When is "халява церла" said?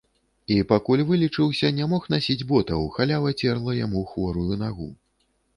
2.97-3.79